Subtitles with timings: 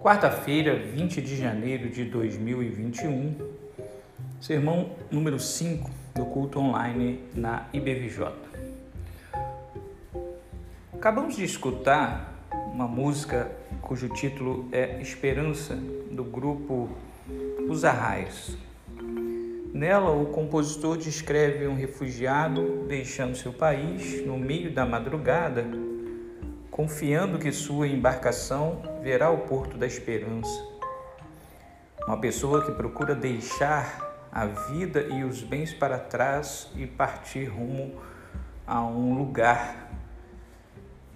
[0.00, 3.34] Quarta-feira, 20 de janeiro de 2021,
[4.40, 8.32] sermão número 5 do culto online na IBVJ.
[10.94, 12.32] Acabamos de escutar
[12.72, 13.50] uma música
[13.82, 15.74] cujo título é Esperança,
[16.12, 16.88] do grupo
[17.68, 18.56] Os Arraios.
[19.74, 25.87] Nela, o compositor descreve um refugiado deixando seu país no meio da madrugada
[26.78, 30.64] confiando que sua embarcação verá o porto da esperança.
[32.06, 38.00] Uma pessoa que procura deixar a vida e os bens para trás e partir rumo
[38.64, 39.90] a um lugar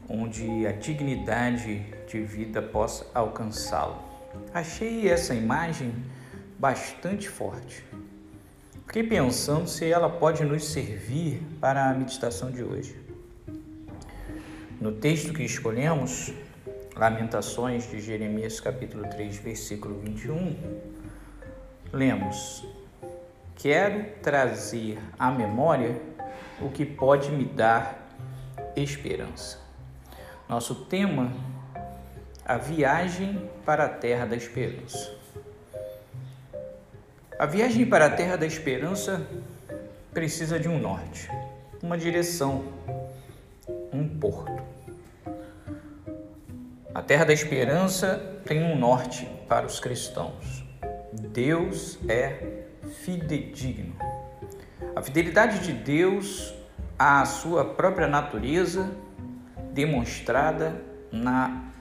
[0.09, 4.03] onde a dignidade de vida possa alcançá-lo.
[4.53, 5.95] Achei essa imagem
[6.59, 7.85] bastante forte.
[8.89, 13.02] Fiquei pensando se ela pode nos servir para a meditação de hoje.
[14.83, 16.33] No texto que escolhemos,
[16.97, 20.57] Lamentações de Jeremias capítulo 3, versículo 21,
[21.93, 22.67] lemos:
[23.55, 26.03] Quero trazer à memória
[26.61, 28.09] o que pode me dar
[28.75, 29.61] esperança.
[30.49, 31.33] Nosso tema,
[32.45, 35.15] a viagem para a terra da esperança.
[37.39, 39.25] A viagem para a terra da esperança
[40.13, 41.31] precisa de um norte,
[41.81, 42.65] uma direção,
[44.23, 44.63] porto.
[46.95, 50.63] A terra da esperança tem um norte para os cristãos.
[51.13, 52.67] Deus é
[53.05, 53.97] fidedigno.
[54.95, 56.55] A fidelidade de Deus
[56.97, 58.89] à sua própria natureza,
[59.73, 61.73] demonstrada na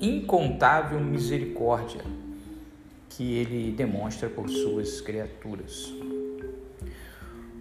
[0.00, 2.02] incontável misericórdia
[3.10, 5.92] que ele demonstra por suas criaturas.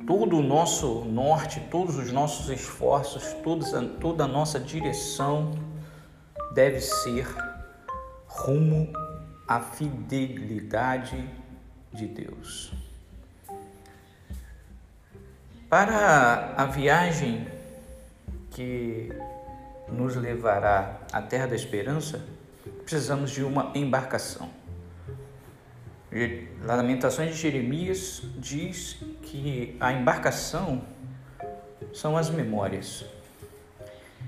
[0.05, 3.35] Todo o nosso norte, todos os nossos esforços,
[4.01, 5.57] toda a nossa direção
[6.53, 7.25] deve ser
[8.27, 8.91] rumo
[9.47, 11.29] à fidelidade
[11.93, 12.73] de Deus.
[15.69, 17.47] Para a viagem
[18.51, 19.09] que
[19.87, 22.21] nos levará à Terra da Esperança,
[22.83, 24.49] precisamos de uma embarcação.
[26.61, 30.81] Lamentações de Jeremias diz que a embarcação
[31.91, 33.05] são as memórias.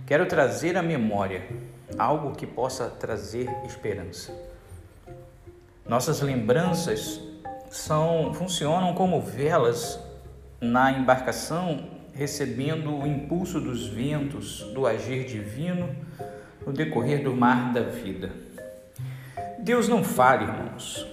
[0.06, 1.48] Quero trazer a memória
[1.98, 4.34] algo que possa trazer esperança.
[5.88, 7.22] Nossas lembranças
[7.70, 10.00] são funcionam como velas
[10.60, 15.96] na embarcação, recebendo o impulso dos ventos, do agir divino
[16.66, 18.32] no decorrer do mar da vida.
[19.60, 21.06] Deus não falha, irmãos.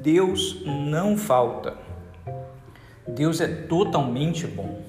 [0.00, 1.87] Deus não falta.
[3.18, 4.80] Deus é totalmente bom.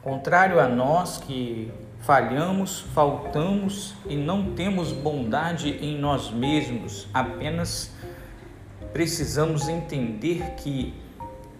[0.00, 1.68] Contrário a nós que
[1.98, 7.90] falhamos, faltamos e não temos bondade em nós mesmos, apenas
[8.92, 10.94] precisamos entender que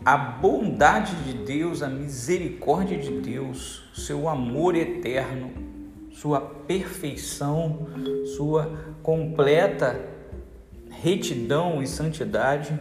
[0.05, 5.51] a bondade de Deus, a misericórdia de Deus, seu amor eterno,
[6.13, 7.89] sua perfeição,
[8.37, 8.71] sua
[9.03, 10.09] completa
[10.89, 12.79] retidão e santidade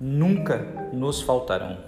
[0.00, 0.58] nunca
[0.92, 1.78] nos faltarão.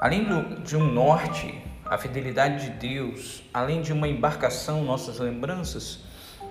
[0.00, 0.26] Além
[0.62, 1.62] de um norte
[1.92, 5.98] a fidelidade de Deus, além de uma embarcação, nossas lembranças,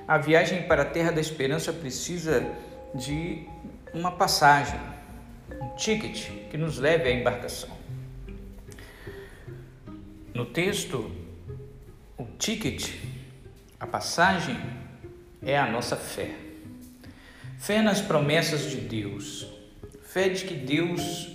[0.07, 2.45] a viagem para a terra da esperança precisa
[2.93, 3.47] de
[3.93, 4.79] uma passagem,
[5.59, 7.69] um ticket que nos leve à embarcação.
[10.33, 11.11] No texto,
[12.17, 12.93] o ticket,
[13.79, 14.57] a passagem,
[15.41, 16.50] é a nossa fé.
[17.61, 19.45] Fé nas promessas de Deus.
[20.01, 21.29] Fé de que Deus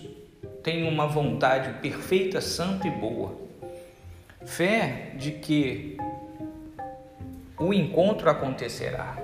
[0.61, 3.39] tem uma vontade perfeita, santa e boa
[4.45, 5.97] Fé de que
[7.57, 9.17] o encontro acontecerá.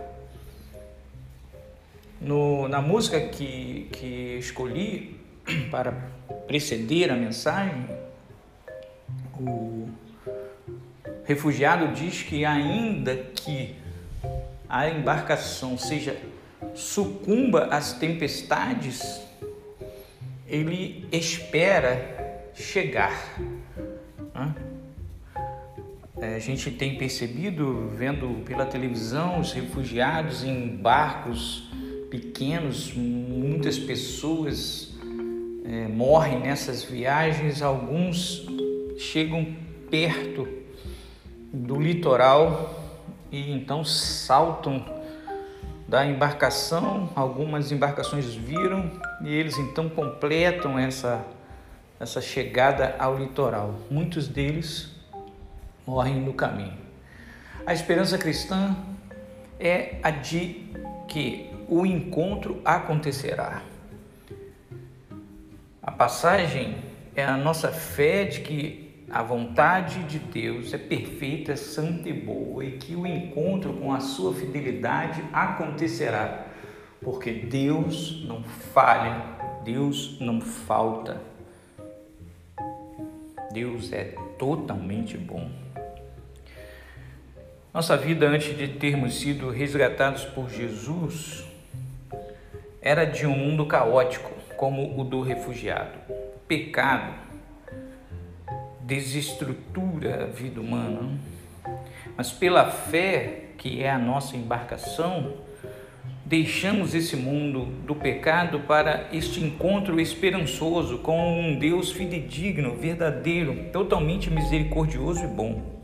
[2.20, 5.20] No, na música que, que escolhi
[5.72, 5.90] para
[6.46, 7.84] preceder a mensagem,
[9.40, 9.88] o
[11.24, 13.74] refugiado diz que, ainda que
[14.68, 16.16] a embarcação seja
[16.74, 19.20] sucumba às tempestades,
[20.46, 23.38] ele espera chegar.
[24.34, 24.54] Né?
[26.20, 31.68] É, a gente tem percebido, vendo pela televisão, os refugiados em barcos
[32.10, 34.94] pequenos, muitas pessoas
[35.64, 38.46] é, morrem nessas viagens, alguns
[38.98, 39.56] chegam
[39.90, 40.46] perto
[41.52, 42.82] do litoral
[43.30, 45.01] e então saltam
[45.92, 48.90] da embarcação, algumas embarcações viram
[49.20, 51.22] e eles então completam essa,
[52.00, 53.74] essa chegada ao litoral.
[53.90, 54.90] Muitos deles
[55.86, 56.78] morrem no caminho.
[57.66, 58.74] A esperança cristã
[59.60, 60.66] é a de
[61.06, 63.60] que o encontro acontecerá.
[65.82, 66.74] A passagem
[67.14, 72.64] é a nossa fé de que a vontade de Deus é perfeita, santa e boa
[72.64, 76.46] e que o encontro com a sua fidelidade acontecerá,
[77.02, 79.22] porque Deus não falha,
[79.62, 81.20] Deus não falta.
[83.52, 85.50] Deus é totalmente bom.
[87.74, 91.44] Nossa vida antes de termos sido resgatados por Jesus
[92.80, 95.98] era de um mundo caótico, como o do refugiado.
[96.48, 97.31] Pecado
[98.92, 101.18] desestrutura a vida humana,
[102.14, 105.32] mas pela fé, que é a nossa embarcação,
[106.26, 114.30] deixamos esse mundo do pecado para este encontro esperançoso com um Deus fidedigno, verdadeiro, totalmente
[114.30, 115.80] misericordioso e bom.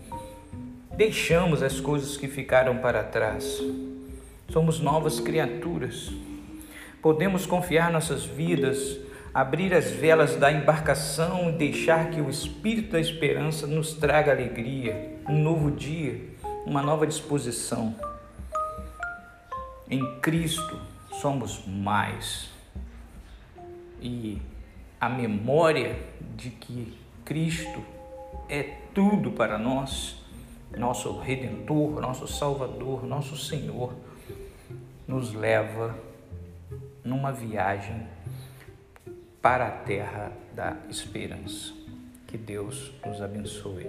[0.95, 3.63] Deixamos as coisas que ficaram para trás.
[4.51, 6.11] Somos novas criaturas.
[7.01, 8.99] Podemos confiar nossas vidas,
[9.33, 15.19] abrir as velas da embarcação e deixar que o Espírito da esperança nos traga alegria,
[15.29, 16.21] um novo dia,
[16.67, 17.95] uma nova disposição.
[19.91, 20.81] Em Cristo
[21.21, 22.51] somos mais.
[24.01, 24.41] E
[25.01, 25.97] a memória
[26.37, 27.83] de que Cristo
[28.49, 28.63] é
[28.95, 30.19] tudo para nós
[30.77, 33.95] nosso Redentor, nosso Salvador, nosso Senhor,
[35.07, 35.97] nos leva
[37.03, 38.07] numa viagem
[39.49, 41.73] para a terra da esperança.
[42.27, 43.87] Que Deus nos abençoe.